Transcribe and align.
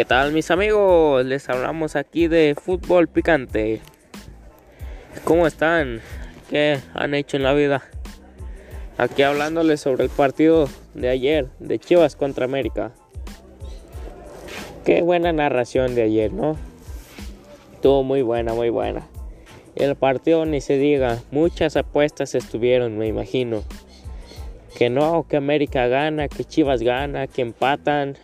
¿Qué 0.00 0.06
tal 0.06 0.32
mis 0.32 0.50
amigos? 0.50 1.26
Les 1.26 1.46
hablamos 1.50 1.94
aquí 1.94 2.26
de 2.26 2.56
fútbol 2.58 3.06
picante. 3.06 3.82
¿Cómo 5.24 5.46
están? 5.46 6.00
¿Qué 6.48 6.78
han 6.94 7.12
hecho 7.12 7.36
en 7.36 7.42
la 7.42 7.52
vida? 7.52 7.82
Aquí 8.96 9.22
hablándoles 9.22 9.82
sobre 9.82 10.04
el 10.04 10.08
partido 10.08 10.70
de 10.94 11.10
ayer 11.10 11.48
de 11.58 11.78
Chivas 11.78 12.16
contra 12.16 12.46
América. 12.46 12.92
Qué 14.86 15.02
buena 15.02 15.34
narración 15.34 15.94
de 15.94 16.04
ayer, 16.04 16.32
¿no? 16.32 16.56
Estuvo 17.74 18.02
muy 18.02 18.22
buena, 18.22 18.54
muy 18.54 18.70
buena. 18.70 19.06
El 19.76 19.96
partido 19.96 20.46
ni 20.46 20.62
se 20.62 20.78
diga, 20.78 21.18
muchas 21.30 21.76
apuestas 21.76 22.34
estuvieron, 22.34 22.96
me 22.96 23.06
imagino. 23.06 23.64
Que 24.78 24.88
no, 24.88 25.26
que 25.28 25.36
América 25.36 25.88
gana, 25.88 26.28
que 26.28 26.44
Chivas 26.44 26.80
gana, 26.80 27.26
que 27.26 27.42
empatan, 27.42 28.16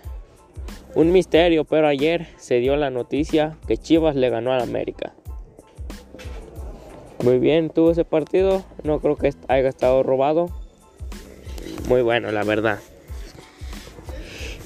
un 0.96 1.12
misterio, 1.12 1.64
pero 1.64 1.86
ayer 1.86 2.26
se 2.38 2.58
dio 2.58 2.74
la 2.74 2.88
noticia 2.88 3.58
que 3.68 3.76
Chivas 3.76 4.16
le 4.16 4.30
ganó 4.30 4.54
al 4.54 4.62
América. 4.62 5.14
Muy 7.22 7.38
bien, 7.38 7.68
tuvo 7.68 7.90
ese 7.90 8.06
partido. 8.06 8.64
No 8.82 9.00
creo 9.00 9.16
que 9.16 9.30
haya 9.48 9.68
estado 9.68 10.02
robado. 10.02 10.48
Muy 11.86 12.00
bueno, 12.00 12.32
la 12.32 12.44
verdad. 12.44 12.78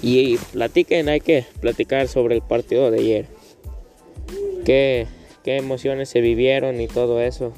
Y 0.03 0.39
platiquen, 0.53 1.09
hay 1.09 1.21
que 1.21 1.45
platicar 1.61 2.07
sobre 2.07 2.37
el 2.37 2.43
partido 2.43 2.93
de 2.93 3.01
ayer. 3.01 3.27
Qué, 4.65 5.09
qué 5.43 5.57
emociones 5.57 6.11
se 6.11 6.21
vivieron 6.21 6.81
y 6.81 6.87
todo 6.87 7.21
eso. 7.21 7.53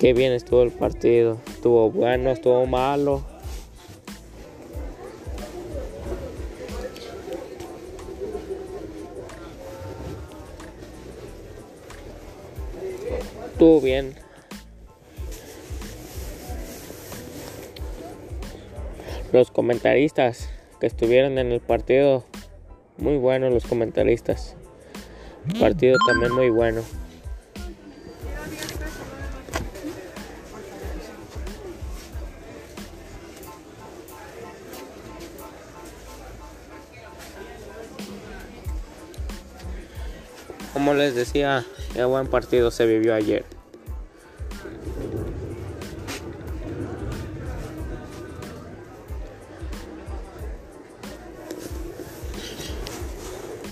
Qué 0.00 0.14
bien 0.14 0.32
estuvo 0.32 0.62
el 0.62 0.70
partido. 0.70 1.36
Estuvo 1.46 1.90
bueno, 1.90 2.30
estuvo 2.30 2.64
malo. 2.64 3.22
Estuvo 13.56 13.80
bien. 13.80 14.14
Los 19.32 19.50
comentaristas 19.50 20.50
que 20.78 20.86
estuvieron 20.86 21.38
en 21.38 21.52
el 21.52 21.60
partido, 21.60 22.22
muy 22.98 23.16
buenos 23.16 23.54
los 23.54 23.64
comentaristas. 23.64 24.56
partido 25.58 25.96
también 26.06 26.34
muy 26.34 26.50
bueno. 26.50 26.82
Como 40.74 40.92
les 40.92 41.14
decía, 41.14 41.64
Qué 41.96 42.04
buen 42.04 42.26
partido 42.26 42.70
se 42.70 42.84
vivió 42.84 43.14
ayer. 43.14 43.42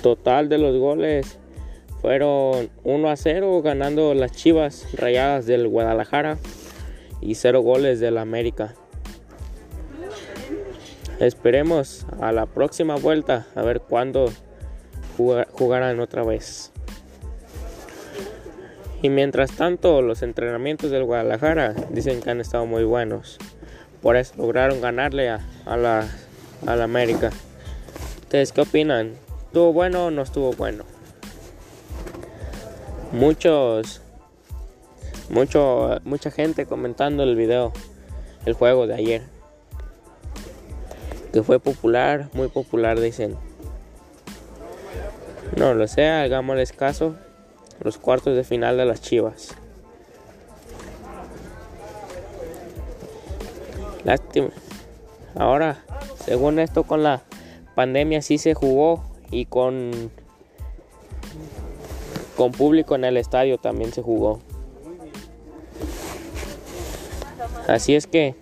Total 0.02 0.48
de 0.48 0.56
los 0.56 0.75
goles 0.78 1.39
fueron 2.00 2.70
1 2.83 3.11
a 3.11 3.17
0 3.17 3.61
ganando 3.61 4.14
las 4.14 4.33
Chivas 4.33 4.86
Rayadas 4.95 5.45
del 5.45 5.69
Guadalajara 5.69 6.39
y 7.20 7.34
0 7.34 7.61
goles 7.61 8.00
del 8.00 8.17
América. 8.17 8.75
Esperemos 11.20 12.06
a 12.22 12.33
la 12.33 12.47
próxima 12.47 12.97
vuelta 12.97 13.47
a 13.55 13.61
ver 13.61 13.83
cuándo 13.83 14.33
jugarán 15.18 16.01
otra 16.01 16.24
vez. 16.24 16.73
Y 19.05 19.11
mientras 19.11 19.51
tanto, 19.51 20.01
los 20.01 20.23
entrenamientos 20.23 20.91
del 20.91 21.05
Guadalajara 21.05 21.75
dicen 21.91 22.23
que 22.23 22.31
han 22.31 22.41
estado 22.41 22.65
muy 22.65 22.85
buenos. 22.85 23.37
Por 24.01 24.17
eso 24.17 24.33
lograron 24.39 24.81
ganarle 24.81 25.29
a, 25.29 25.42
la, 25.77 26.09
América. 26.83 27.31
¿Ustedes 28.23 28.53
qué 28.53 28.63
opinan? 28.63 29.13
¿Estuvo 29.45 29.75
bueno 29.75 30.07
o 30.07 30.11
no 30.11 30.23
estuvo 30.23 30.55
bueno? 30.55 30.85
Muchos, 33.13 34.01
mucho, 35.29 36.01
mucha 36.05 36.31
gente 36.31 36.65
comentando 36.65 37.25
el 37.25 37.36
video, 37.36 37.75
el 38.47 38.55
juego 38.55 38.86
de 38.86 38.95
ayer. 38.95 39.23
Que 41.31 41.42
fue 41.42 41.61
popular, 41.61 42.31
muy 42.33 42.48
popular, 42.48 42.98
dicen. 42.98 43.36
No 45.59 45.75
lo 45.75 45.89
sé, 45.89 46.09
hagámosles 46.09 46.73
caso 46.73 47.17
los 47.84 47.98
cuartos 47.98 48.34
de 48.34 48.42
final 48.42 48.78
de 48.78 48.86
las 48.86 49.02
Chivas. 49.02 49.55
Lástima. 54.05 54.48
Ahora, 55.36 55.84
según 56.24 56.58
esto 56.58 56.84
con 56.84 57.02
la 57.02 57.23
pandemia 57.74 58.23
sí 58.23 58.39
se 58.39 58.55
jugó 58.55 59.05
y 59.30 59.46
con 59.46 60.11
con 62.36 62.50
público 62.50 62.96
en 62.96 63.05
el 63.05 63.17
estadio 63.17 63.58
también 63.58 63.92
se 63.92 64.02
jugó. 64.02 64.40
Así 67.68 67.94
es 67.94 68.06
que 68.06 68.34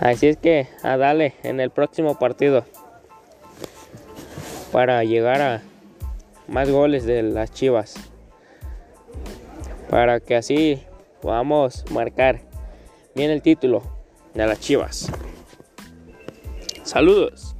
Así 0.00 0.28
es 0.28 0.38
que 0.38 0.66
a 0.82 0.96
darle 0.96 1.34
en 1.42 1.60
el 1.60 1.70
próximo 1.70 2.18
partido 2.18 2.64
para 4.72 5.02
llegar 5.04 5.40
a 5.40 5.62
más 6.48 6.70
goles 6.70 7.04
de 7.04 7.22
las 7.22 7.52
Chivas. 7.52 7.94
Para 9.88 10.20
que 10.20 10.36
así 10.36 10.82
podamos 11.20 11.84
marcar 11.90 12.40
bien 13.14 13.30
el 13.30 13.42
título 13.42 13.82
de 14.34 14.46
las 14.46 14.60
Chivas. 14.60 15.10
Saludos. 16.84 17.56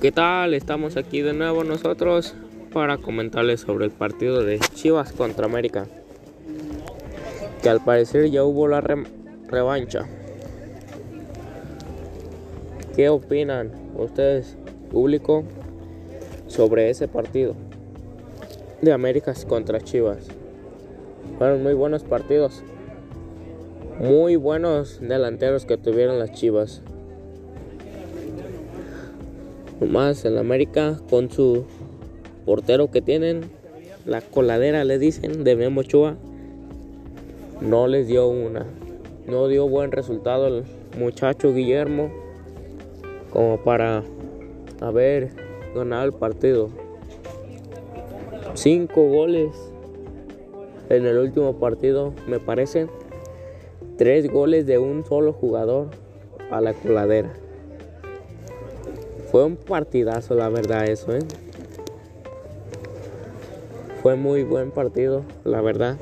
¿Qué 0.00 0.12
tal? 0.12 0.52
Estamos 0.52 0.98
aquí 0.98 1.22
de 1.22 1.32
nuevo 1.32 1.64
nosotros 1.64 2.36
para 2.74 2.98
comentarles 2.98 3.60
sobre 3.60 3.84
el 3.84 3.92
partido 3.92 4.42
de 4.42 4.58
Chivas 4.58 5.12
contra 5.12 5.46
América, 5.46 5.86
que 7.62 7.68
al 7.68 7.82
parecer 7.82 8.30
ya 8.30 8.42
hubo 8.42 8.66
la 8.66 8.80
revancha. 9.46 10.06
¿Qué 12.96 13.08
opinan 13.08 13.70
ustedes, 13.96 14.56
público, 14.90 15.44
sobre 16.48 16.90
ese 16.90 17.06
partido 17.06 17.54
de 18.82 18.92
América 18.92 19.32
contra 19.46 19.80
Chivas? 19.80 20.26
Fueron 21.38 21.62
muy 21.62 21.74
buenos 21.74 22.02
partidos, 22.02 22.64
muy 24.00 24.34
buenos 24.34 24.98
delanteros 25.00 25.64
que 25.64 25.76
tuvieron 25.76 26.18
las 26.18 26.32
Chivas. 26.32 26.82
Más 29.80 30.24
en 30.24 30.38
América 30.38 30.98
con 31.08 31.30
su 31.30 31.66
portero 32.44 32.90
que 32.90 33.00
tienen, 33.00 33.42
la 34.06 34.20
coladera 34.20 34.84
le 34.84 34.98
dicen 34.98 35.44
de 35.44 35.56
Memo 35.56 35.80
Ochoa, 35.80 36.16
no 37.60 37.86
les 37.86 38.06
dio 38.06 38.28
una. 38.28 38.66
No 39.26 39.48
dio 39.48 39.66
buen 39.68 39.90
resultado 39.90 40.46
el 40.48 40.64
muchacho 40.98 41.54
Guillermo 41.54 42.10
como 43.30 43.56
para 43.58 44.02
haber 44.80 45.30
ganado 45.74 46.04
el 46.04 46.12
partido. 46.12 46.68
Cinco 48.54 49.08
goles 49.08 49.50
en 50.90 51.06
el 51.06 51.18
último 51.18 51.58
partido, 51.58 52.12
me 52.28 52.38
parece. 52.38 52.86
Tres 53.96 54.30
goles 54.30 54.66
de 54.66 54.78
un 54.78 55.04
solo 55.04 55.32
jugador 55.32 55.88
a 56.50 56.60
la 56.60 56.74
coladera. 56.74 57.32
Fue 59.30 59.44
un 59.44 59.56
partidazo, 59.56 60.34
la 60.34 60.48
verdad, 60.48 60.86
eso, 60.88 61.14
¿eh? 61.14 61.20
Fue 64.04 64.16
muy 64.16 64.42
buen 64.42 64.70
partido, 64.70 65.24
la 65.44 65.62
verdad. 65.62 65.96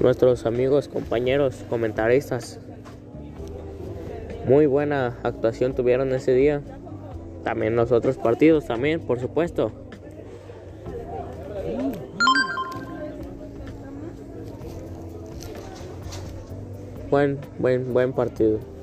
Nuestros 0.00 0.46
amigos, 0.46 0.88
compañeros, 0.88 1.64
comentaristas, 1.70 2.58
muy 4.48 4.66
buena 4.66 5.16
actuación 5.22 5.76
tuvieron 5.76 6.12
ese 6.12 6.34
día. 6.34 6.60
También 7.44 7.76
los 7.76 7.92
otros 7.92 8.16
partidos, 8.16 8.66
también, 8.66 8.98
por 8.98 9.20
supuesto. 9.20 9.70
Buen, 17.12 17.38
buen, 17.60 17.92
buen 17.94 18.12
partido. 18.12 18.73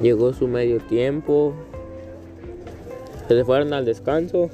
Llegó 0.00 0.32
su 0.32 0.46
medio 0.46 0.78
tiempo. 0.78 1.54
Se 3.28 3.44
fueron 3.44 3.72
al 3.72 3.84
descanso. 3.84 4.50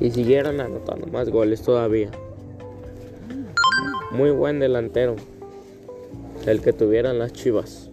Y 0.00 0.10
siguieron 0.10 0.60
anotando 0.60 1.06
más 1.06 1.28
goles 1.28 1.62
todavía. 1.62 2.10
Muy 4.10 4.30
buen 4.30 4.58
delantero. 4.58 5.16
El 6.44 6.60
que 6.60 6.72
tuvieran 6.72 7.20
las 7.20 7.32
chivas. 7.32 7.88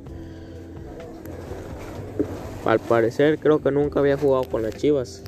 Al 2.66 2.80
parecer 2.80 3.40
creo 3.40 3.62
que 3.62 3.72
nunca 3.72 4.00
había 4.00 4.18
jugado 4.18 4.44
con 4.44 4.64
las 4.64 4.76
chivas. 4.76 5.24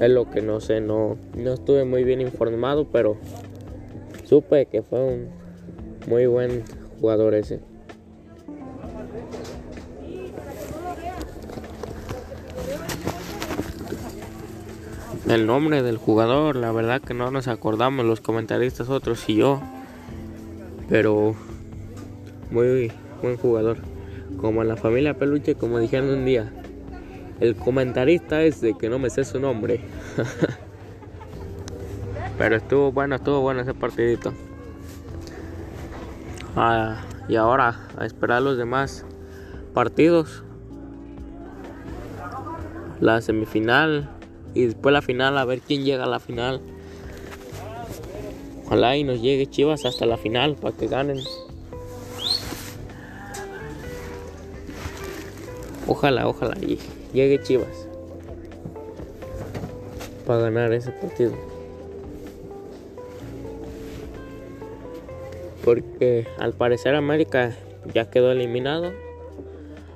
Es 0.00 0.10
lo 0.10 0.28
que 0.30 0.42
no 0.42 0.60
sé, 0.60 0.80
no, 0.80 1.16
no 1.36 1.52
estuve 1.54 1.84
muy 1.84 2.04
bien 2.04 2.20
informado, 2.20 2.86
pero 2.92 3.16
supe 4.24 4.66
que 4.66 4.82
fue 4.82 5.02
un 5.02 5.28
muy 6.06 6.26
buen 6.26 6.62
jugador 7.00 7.34
ese. 7.34 7.60
El 15.28 15.46
nombre 15.46 15.82
del 15.82 15.96
jugador, 15.96 16.54
la 16.54 16.70
verdad 16.70 17.00
que 17.00 17.12
no 17.12 17.32
nos 17.32 17.48
acordamos 17.48 18.06
los 18.06 18.20
comentaristas 18.20 18.88
otros 18.88 19.28
y 19.28 19.36
yo. 19.36 19.60
Pero 20.88 21.34
muy 22.50 22.92
buen 23.20 23.36
jugador. 23.36 23.78
Como 24.40 24.62
en 24.62 24.68
la 24.68 24.76
familia 24.76 25.18
Peluche, 25.18 25.56
como 25.56 25.80
dijeron 25.80 26.10
un 26.10 26.24
día. 26.24 26.52
El 27.40 27.56
comentarista 27.56 28.44
es 28.44 28.60
de 28.60 28.74
que 28.74 28.88
no 28.88 29.00
me 29.00 29.10
sé 29.10 29.24
su 29.24 29.40
nombre. 29.40 29.80
Pero 32.38 32.56
estuvo 32.56 32.92
bueno, 32.92 33.16
estuvo 33.16 33.40
bueno 33.40 33.62
ese 33.62 33.74
partidito. 33.74 34.32
Ah, 36.58 37.02
y 37.28 37.36
ahora 37.36 37.78
a 37.98 38.06
esperar 38.06 38.40
los 38.40 38.56
demás 38.56 39.04
partidos. 39.74 40.42
La 42.98 43.20
semifinal 43.20 44.08
y 44.54 44.64
después 44.64 44.90
la 44.94 45.02
final 45.02 45.36
a 45.36 45.44
ver 45.44 45.60
quién 45.60 45.84
llega 45.84 46.04
a 46.04 46.08
la 46.08 46.18
final. 46.18 46.62
Ojalá 48.64 48.96
y 48.96 49.04
nos 49.04 49.20
llegue 49.20 49.46
Chivas 49.46 49.84
hasta 49.84 50.06
la 50.06 50.16
final 50.16 50.56
para 50.56 50.74
que 50.74 50.86
ganen. 50.86 51.20
Ojalá, 55.86 56.26
ojalá 56.26 56.56
llegue 57.12 57.42
Chivas 57.42 57.86
para 60.26 60.40
ganar 60.40 60.72
ese 60.72 60.90
partido. 60.90 61.55
Porque 65.66 66.28
al 66.38 66.52
parecer 66.52 66.94
América 66.94 67.52
ya 67.92 68.08
quedó 68.08 68.30
eliminado. 68.30 68.92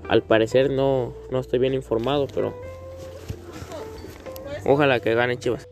Al 0.09 0.25
parecer 0.25 0.69
no, 0.69 1.15
no 1.31 1.39
estoy 1.39 1.61
bien 1.61 1.75
informado, 1.75 2.27
pero 2.35 2.53
ojalá 4.67 4.99
que 4.99 5.15
gane 5.15 5.39
Chivas. 5.39 5.69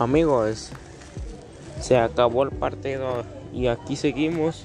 Amigos, 0.00 0.72
se 1.80 1.96
acabó 1.96 2.42
el 2.42 2.50
partido 2.50 3.22
y 3.52 3.68
aquí 3.68 3.94
seguimos 3.94 4.64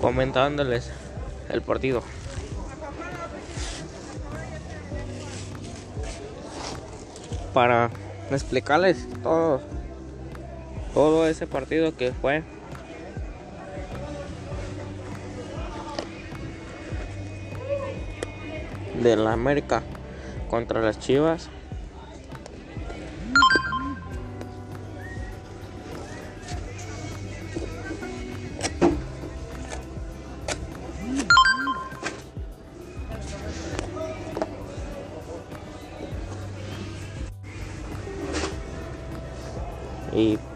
comentándoles 0.00 0.90
el 1.48 1.62
partido. 1.62 2.02
Para 7.52 7.90
explicarles 8.30 9.06
todo 9.22 9.60
todo 10.94 11.26
ese 11.26 11.46
partido 11.46 11.96
que 11.96 12.12
fue 12.12 12.42
de 19.02 19.16
la 19.16 19.32
América 19.32 19.82
contra 20.50 20.80
las 20.80 20.98
Chivas. 20.98 21.48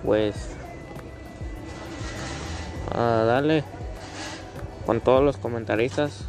Pues 0.06 0.36
a 2.94 3.24
darle 3.24 3.64
con 4.86 5.00
todos 5.00 5.22
los 5.22 5.36
comentaristas 5.36 6.22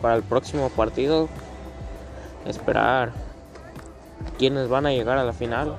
para 0.00 0.14
el 0.14 0.22
próximo 0.22 0.70
partido 0.70 1.28
esperar 2.46 3.12
quienes 4.38 4.68
van 4.68 4.86
a 4.86 4.92
llegar 4.92 5.18
a 5.18 5.24
la 5.24 5.32
final. 5.32 5.74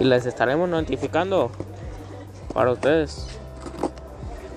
Y 0.00 0.04
les 0.04 0.26
estaremos 0.26 0.68
notificando 0.68 1.50
para 2.54 2.72
ustedes 2.72 3.26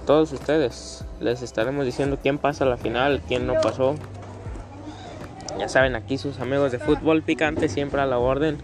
todos 0.06 0.32
ustedes 0.32 1.04
les 1.20 1.42
estaremos 1.42 1.86
diciendo 1.86 2.18
quién 2.22 2.38
pasa 2.38 2.64
a 2.64 2.68
la 2.68 2.78
final 2.78 3.22
quién 3.28 3.46
no 3.46 3.56
pasó. 3.62 3.96
Ya 5.60 5.68
saben 5.68 5.96
aquí 5.96 6.18
sus 6.18 6.40
amigos 6.40 6.72
de 6.72 6.80
fútbol 6.80 7.22
picante 7.22 7.70
siempre 7.70 8.02
a 8.02 8.06
la 8.06 8.18
orden 8.18 8.58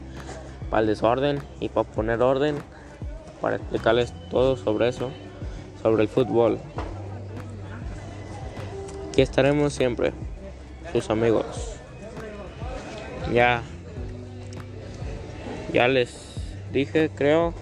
para 0.69 0.81
el 0.81 0.87
desorden 0.87 1.39
y 1.59 1.69
para 1.69 1.87
poner 1.87 2.21
orden, 2.21 2.55
para 3.41 3.57
explicarles 3.57 4.13
todo 4.29 4.57
sobre 4.57 4.89
eso, 4.89 5.09
sobre 5.81 6.03
el 6.03 6.09
fútbol. 6.09 6.59
Aquí 9.09 9.21
estaremos 9.21 9.73
siempre, 9.73 10.13
sus 10.91 11.09
amigos. 11.09 11.45
Ya, 13.33 13.61
ya 15.73 15.87
les 15.87 16.15
dije, 16.71 17.09
creo 17.13 17.53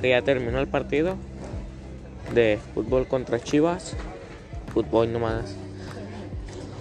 que 0.00 0.10
ya 0.10 0.22
terminó 0.22 0.58
el 0.60 0.68
partido 0.68 1.16
de 2.34 2.58
fútbol 2.74 3.06
contra 3.06 3.40
Chivas, 3.40 3.96
fútbol 4.72 5.12
nomás. 5.12 5.54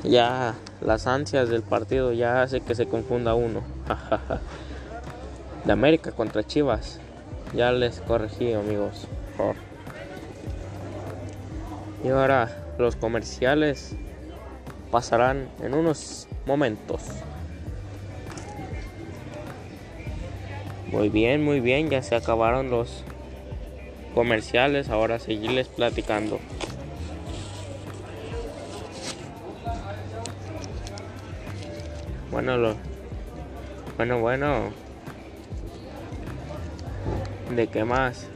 Ya 0.04 0.56
las 0.82 1.08
ansias 1.08 1.50
del 1.50 1.64
partido 1.64 2.14
ya 2.14 2.42
hace 2.42 2.62
que 2.62 2.76
se 2.76 2.88
confunda 2.88 3.34
uno. 3.34 3.62
de 5.66 5.74
América 5.74 6.12
contra 6.12 6.46
Chivas. 6.46 7.00
Ya 7.54 7.72
les 7.72 8.00
corregí, 8.02 8.54
amigos. 8.54 9.08
Y 12.04 12.10
ahora 12.10 12.50
los 12.78 12.96
comerciales 12.96 13.96
pasarán 14.92 15.50
en 15.64 15.74
unos 15.74 16.28
momentos. 16.46 17.02
Muy 20.92 21.10
bien, 21.10 21.44
muy 21.44 21.60
bien, 21.60 21.90
ya 21.90 22.02
se 22.02 22.16
acabaron 22.16 22.70
los 22.70 23.04
comerciales, 24.14 24.90
ahora 24.90 25.20
seguirles 25.20 25.68
platicando. 25.68 26.40
Bueno, 32.32 32.76
bueno, 33.98 34.20
bueno, 34.20 34.72
de 37.52 37.68
qué 37.68 37.84
más, 37.84 38.28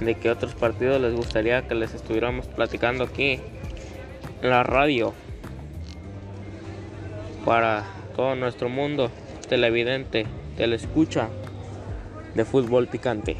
de 0.00 0.14
qué 0.14 0.30
otros 0.30 0.54
partidos 0.54 1.00
les 1.00 1.14
gustaría 1.14 1.66
que 1.66 1.74
les 1.74 1.94
estuviéramos 1.94 2.46
platicando 2.46 3.04
aquí 3.04 3.40
en 4.42 4.50
la 4.50 4.62
radio 4.62 5.12
para 7.44 7.84
todo 8.16 8.34
nuestro 8.36 8.68
mundo 8.68 9.10
televidente, 9.48 10.26
escucha 10.58 11.28
de 12.34 12.44
fútbol 12.44 12.88
picante. 12.88 13.36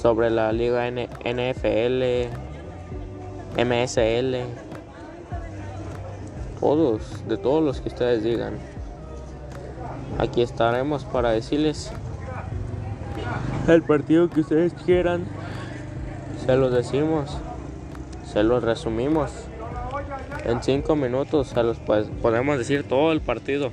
Sobre 0.00 0.30
la 0.30 0.50
liga 0.52 0.90
NFL, 0.90 2.02
MSL, 3.56 4.36
todos, 6.58 7.28
de 7.28 7.36
todos 7.36 7.62
los 7.62 7.80
que 7.80 7.88
ustedes 7.88 8.24
digan 8.24 8.58
aquí 10.18 10.42
estaremos 10.42 11.04
para 11.04 11.30
decirles 11.30 11.92
el 13.68 13.82
partido 13.82 14.28
que 14.30 14.40
ustedes 14.40 14.72
quieran. 14.74 15.26
Se 16.44 16.56
los 16.56 16.72
decimos, 16.72 17.38
se 18.24 18.42
los 18.42 18.62
resumimos. 18.62 19.30
En 20.44 20.62
cinco 20.62 20.96
minutos 20.96 21.48
se 21.48 21.62
los 21.62 21.78
podemos 21.78 22.58
decir 22.58 22.84
todo 22.84 23.12
el 23.12 23.20
partido. 23.20 23.70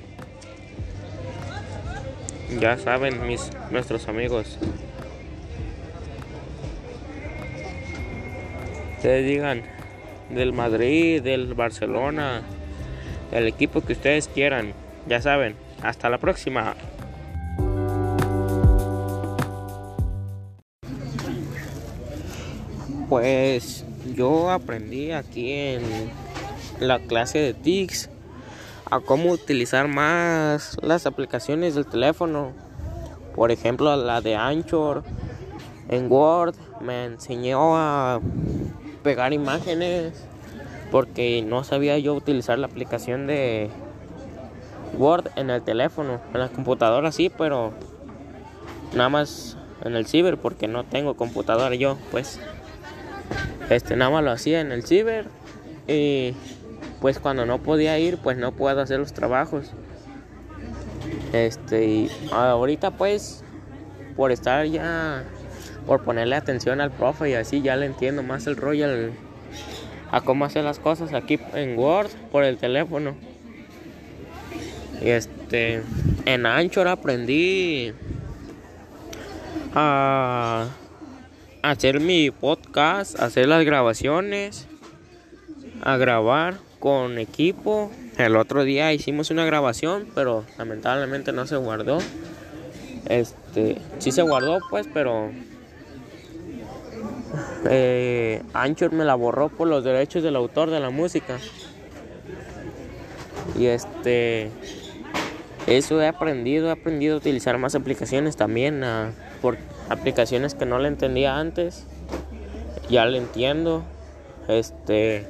Ya 2.59 2.77
saben 2.77 3.27
mis 3.27 3.49
nuestros 3.71 4.07
amigos. 4.07 4.57
ustedes 8.99 9.25
digan 9.25 9.63
del 10.29 10.51
Madrid, 10.51 11.21
del 11.21 11.53
Barcelona, 11.53 12.41
el 13.31 13.47
equipo 13.47 13.79
que 13.79 13.93
ustedes 13.93 14.27
quieran. 14.27 14.73
Ya 15.07 15.21
saben, 15.21 15.55
hasta 15.81 16.09
la 16.09 16.17
próxima. 16.17 16.75
Pues 23.07 23.85
yo 24.15 24.51
aprendí 24.51 25.11
aquí 25.11 25.51
en 25.51 25.81
la 26.79 26.99
clase 26.99 27.39
de 27.39 27.53
TICS 27.53 28.09
a 28.89 28.99
cómo 28.99 29.31
utilizar 29.31 29.87
más 29.87 30.77
las 30.81 31.05
aplicaciones 31.05 31.75
del 31.75 31.85
teléfono. 31.85 32.53
Por 33.35 33.51
ejemplo, 33.51 33.95
la 33.95 34.21
de 34.21 34.35
Anchor 34.35 35.03
en 35.89 36.11
Word 36.11 36.55
me 36.81 37.05
enseñó 37.05 37.77
a 37.77 38.19
pegar 39.03 39.33
imágenes 39.33 40.13
porque 40.91 41.41
no 41.41 41.63
sabía 41.63 41.97
yo 41.97 42.13
utilizar 42.13 42.59
la 42.59 42.67
aplicación 42.67 43.27
de 43.27 43.69
Word 44.97 45.29
en 45.35 45.49
el 45.49 45.61
teléfono, 45.61 46.19
en 46.33 46.39
la 46.39 46.49
computadora 46.49 47.11
sí, 47.11 47.31
pero 47.35 47.73
nada 48.93 49.09
más 49.09 49.57
en 49.83 49.95
el 49.95 50.05
ciber 50.05 50.37
porque 50.37 50.67
no 50.67 50.83
tengo 50.83 51.15
computadora 51.15 51.75
yo, 51.75 51.97
pues 52.11 52.39
este 53.69 53.95
nada 53.95 54.11
más 54.11 54.23
lo 54.23 54.31
hacía 54.31 54.61
en 54.61 54.71
el 54.71 54.83
ciber 54.83 55.27
y 55.87 56.33
pues 57.01 57.19
cuando 57.19 57.45
no 57.45 57.59
podía 57.59 57.97
ir, 57.99 58.17
pues 58.17 58.37
no 58.37 58.51
puedo 58.51 58.81
hacer 58.81 58.99
los 58.99 59.13
trabajos. 59.13 59.71
Este, 61.33 61.85
y 61.85 62.11
ahorita 62.31 62.91
pues 62.91 63.43
por 64.15 64.31
estar 64.31 64.65
ya 64.65 65.23
por 65.85 66.03
ponerle 66.03 66.35
atención 66.35 66.81
al 66.81 66.91
profe 66.91 67.29
y 67.29 67.33
así 67.33 67.61
ya 67.61 67.75
le 67.75 67.85
entiendo 67.85 68.21
más 68.21 68.47
el 68.47 68.57
rollo 68.57 68.87
a 70.11 70.21
cómo 70.21 70.45
hacer 70.45 70.63
las 70.63 70.79
cosas 70.79 71.13
aquí 71.13 71.39
en 71.53 71.77
Word 71.77 72.09
por 72.31 72.43
el 72.43 72.57
teléfono. 72.57 73.15
Y 75.01 75.09
este, 75.09 75.81
en 76.25 76.45
Anchor 76.45 76.87
aprendí 76.87 77.93
a 79.73 80.67
hacer 81.61 81.99
mi 81.99 82.31
podcast, 82.31 83.19
hacer 83.19 83.47
las 83.47 83.63
grabaciones, 83.63 84.67
a 85.81 85.97
grabar 85.97 86.57
con 86.79 87.17
equipo. 87.17 87.91
El 88.17 88.35
otro 88.35 88.63
día 88.63 88.91
hicimos 88.93 89.31
una 89.31 89.45
grabación, 89.45 90.07
pero 90.15 90.43
lamentablemente 90.57 91.31
no 91.31 91.47
se 91.47 91.55
guardó. 91.55 91.99
Este, 93.07 93.77
sí 93.99 94.11
se 94.11 94.21
guardó 94.21 94.59
pues, 94.69 94.87
pero 94.93 95.31
eh, 97.69 98.43
Anchor 98.53 98.91
me 98.91 99.05
la 99.05 99.15
borró 99.15 99.49
por 99.49 99.67
los 99.67 99.83
derechos 99.83 100.23
del 100.23 100.35
autor 100.35 100.69
de 100.69 100.79
la 100.79 100.89
música. 100.89 101.37
Y 103.57 103.65
este 103.65 104.51
eso 105.69 106.01
he 106.01 106.07
aprendido, 106.07 106.67
he 106.69 106.71
aprendido 106.71 107.15
a 107.15 107.17
utilizar 107.17 107.57
más 107.59 107.75
aplicaciones 107.75 108.35
también, 108.35 108.83
por 109.41 109.57
aplicaciones 109.89 110.55
que 110.55 110.65
no 110.65 110.79
le 110.79 110.87
entendía 110.87 111.37
antes, 111.37 111.85
ya 112.89 113.05
le 113.05 113.19
entiendo. 113.19 113.83
Este 114.47 115.27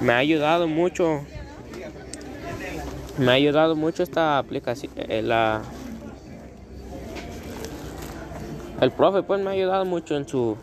me 0.00 0.12
ha 0.12 0.18
ayudado 0.18 0.68
mucho, 0.68 1.24
me 3.18 3.32
ha 3.32 3.34
ayudado 3.34 3.74
mucho 3.74 4.04
esta 4.04 4.38
aplicación, 4.38 4.92
eh, 4.96 5.20
la 5.22 5.62
el 8.80 8.92
profe 8.92 9.24
pues 9.24 9.40
me 9.40 9.50
ha 9.50 9.52
ayudado 9.52 9.84
mucho 9.84 10.16
en 10.16 10.28
su 10.28 10.56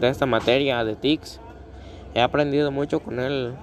de 0.00 0.08
esta 0.08 0.26
materia 0.26 0.84
de 0.84 0.96
TICS. 0.96 1.40
He 2.14 2.20
aprendido 2.20 2.70
mucho 2.70 3.00
con 3.00 3.18
él. 3.18 3.54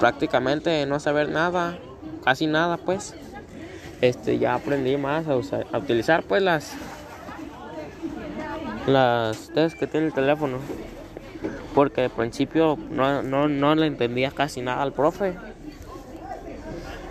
Prácticamente 0.00 0.86
no 0.86 1.00
saber 1.00 1.28
nada 1.28 1.78
casi 2.24 2.46
nada 2.46 2.76
pues. 2.76 3.14
Este 4.00 4.38
ya 4.38 4.54
aprendí 4.54 4.96
más 4.96 5.28
a, 5.28 5.36
usar, 5.36 5.66
a 5.72 5.78
utilizar 5.78 6.22
pues 6.24 6.42
las 6.42 6.72
las 8.86 9.50
que 9.78 9.86
tiene 9.86 10.06
el 10.06 10.12
teléfono. 10.12 10.58
Porque 11.74 12.02
al 12.02 12.10
principio 12.10 12.78
no, 12.90 13.22
no, 13.22 13.48
no 13.48 13.74
le 13.74 13.86
entendía 13.86 14.30
casi 14.30 14.60
nada 14.60 14.82
al 14.82 14.92
profe. 14.92 15.34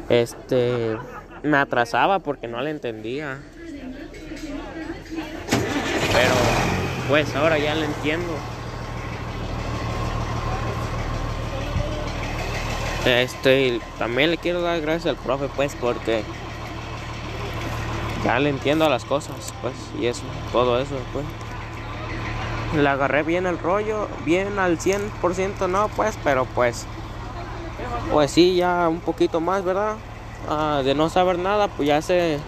Este 0.10 0.98
me 1.44 1.58
atrasaba 1.58 2.20
porque 2.20 2.48
no 2.48 2.62
le 2.62 2.70
entendía. 2.70 3.40
Pero 6.14 6.34
pues 7.10 7.36
ahora 7.36 7.58
ya 7.58 7.76
le 7.76 7.86
entiendo 7.86 8.34
Este, 13.06 13.82
también 13.98 14.32
le 14.32 14.38
quiero 14.38 14.62
dar 14.62 14.80
gracias 14.80 15.18
al 15.18 15.22
profe, 15.22 15.50
pues, 15.56 15.76
porque 15.76 16.24
ya 18.24 18.40
le 18.40 18.50
entiendo 18.50 18.86
a 18.86 18.90
las 18.90 19.04
cosas, 19.04 19.54
pues, 19.62 19.74
y 20.00 20.08
eso, 20.08 20.24
todo 20.52 20.80
eso, 20.80 20.96
pues. 21.12 21.26
Le 22.82 22.88
agarré 22.88 23.24
bien 23.24 23.46
el 23.46 23.60
rollo, 23.60 24.08
bien 24.26 24.58
al 24.58 24.80
100%, 24.80 25.68
no, 25.68 25.90
pues, 25.90 26.18
pero 26.24 26.46
pues, 26.46 26.86
pues 28.12 28.32
sí, 28.32 28.56
ya 28.56 28.88
un 28.88 29.02
poquito 29.02 29.42
más, 29.42 29.64
¿verdad? 29.64 29.96
Ah, 30.50 30.82
de 30.84 30.96
no 30.96 31.10
saber 31.10 31.38
nada, 31.38 31.68
pues 31.68 31.88
ya 31.88 32.02
se, 32.02 32.40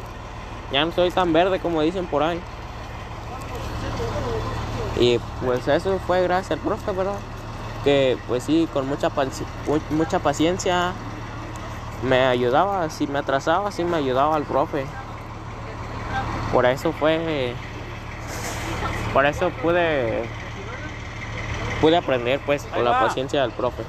ya 0.72 0.86
no 0.86 0.92
soy 0.94 1.12
tan 1.12 1.34
verde 1.34 1.60
como 1.60 1.82
dicen 1.82 2.06
por 2.06 2.24
ahí. 2.24 2.40
Y 5.00 5.20
pues 5.44 5.68
eso 5.68 6.00
fue 6.08 6.24
gracias 6.24 6.52
al 6.52 6.60
profe, 6.60 6.92
¿verdad? 6.94 7.20
Que 7.86 8.18
pues 8.28 8.44
sí, 8.44 8.68
con 8.74 8.90
mucha, 8.90 9.10
mucha 9.92 10.20
paciencia 10.20 10.92
me 12.04 12.26
ayudaba, 12.26 12.90
si 12.90 13.08
me 13.08 13.20
atrasaba, 13.20 13.72
sí 13.72 13.86
me 13.86 13.96
ayudaba 13.96 14.36
al 14.36 14.44
profe. 14.44 14.86
Por 16.52 16.66
eso 16.66 16.92
fue, 16.92 17.54
por 19.14 19.26
eso 19.26 19.52
pude, 19.62 20.28
pude 21.80 21.96
aprender 21.96 22.42
pues 22.46 22.64
con 22.64 22.84
la 22.84 23.00
paciencia 23.00 23.44
del 23.44 23.52
profe. 23.52 23.84